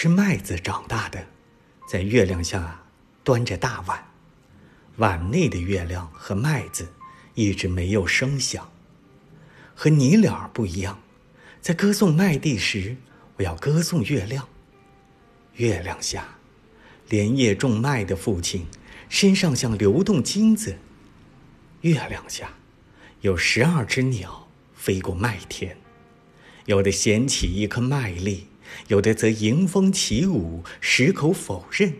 [0.00, 1.26] 吃麦子长大的，
[1.88, 2.84] 在月亮下
[3.24, 4.06] 端着大碗，
[4.98, 6.92] 碗内的月亮和麦子
[7.34, 8.70] 一直没有声响。
[9.74, 11.00] 和你俩不一样，
[11.60, 12.96] 在歌颂麦地时，
[13.38, 14.48] 我要歌颂月亮。
[15.54, 16.28] 月亮下，
[17.08, 18.68] 连夜种麦的父亲
[19.08, 20.78] 身上像流动金子。
[21.80, 22.50] 月亮下，
[23.22, 24.46] 有十二只鸟
[24.76, 25.76] 飞过麦田，
[26.66, 28.46] 有的衔起一颗麦粒，
[28.88, 31.94] 有的则迎风起舞，矢口否认。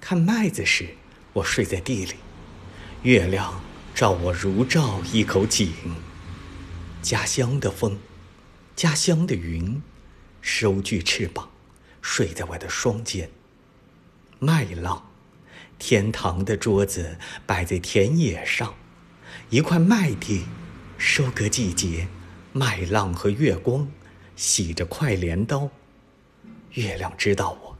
[0.00, 0.88] 看麦子时，
[1.32, 2.14] 我睡在地里，
[3.02, 3.62] 月亮
[3.94, 5.72] 照我如照一口井。
[7.02, 7.98] 家乡的风，
[8.76, 9.82] 家乡的云，
[10.40, 11.50] 收据翅膀，
[12.00, 13.30] 睡在我的双肩。
[14.38, 15.10] 麦浪，
[15.78, 18.74] 天堂的桌子摆在田野上，
[19.50, 20.44] 一块麦地，
[20.98, 22.08] 收割季节，
[22.52, 23.88] 麦浪和月光，
[24.36, 25.70] 洗着快镰刀。
[26.74, 27.76] 月亮知道我，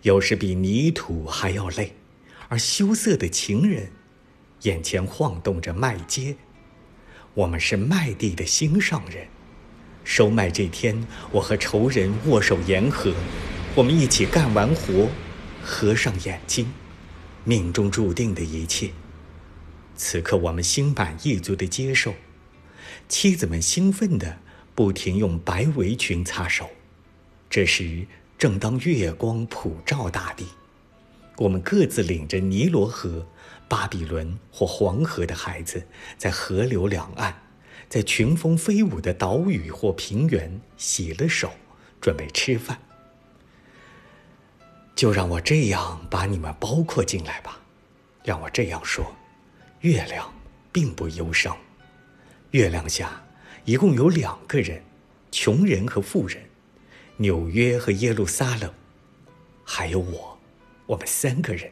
[0.00, 1.94] 有时比泥土还要累，
[2.48, 3.92] 而羞涩的情人，
[4.62, 6.34] 眼前晃动着麦秸。
[7.34, 9.28] 我们是麦地的心上人，
[10.04, 13.12] 收麦这天，我和仇人握手言和，
[13.74, 15.10] 我们一起干完活，
[15.62, 16.66] 合上眼睛，
[17.44, 18.90] 命中注定的一切。
[19.94, 22.14] 此刻我们心满意足的接受，
[23.06, 24.38] 妻子们兴奋的
[24.74, 26.70] 不停用白围裙擦手。
[27.50, 28.06] 这时
[28.40, 30.46] 正当月光普照大地，
[31.36, 33.26] 我们各自领着尼罗河。
[33.68, 37.42] 巴比伦或黄河的孩子，在河流两岸，
[37.86, 41.52] 在群峰飞舞的岛屿或平原洗了手，
[42.00, 42.80] 准备吃饭。
[44.96, 47.60] 就让我这样把你们包括进来吧，
[48.24, 49.14] 让我这样说：
[49.80, 50.32] 月亮
[50.72, 51.54] 并不忧伤。
[52.52, 53.22] 月亮下
[53.66, 54.82] 一共有两个人，
[55.30, 56.42] 穷人和富人，
[57.20, 58.72] 纽约和耶路撒冷，
[59.62, 60.38] 还有我，
[60.86, 61.70] 我们三个人。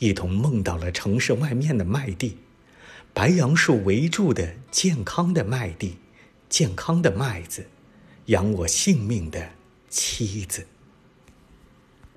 [0.00, 2.36] 一同梦到了城市外面的麦地，
[3.14, 5.98] 白杨树围住的健康的麦地，
[6.48, 7.64] 健康的麦子，
[8.26, 9.50] 养我性命的
[9.88, 10.66] 妻子。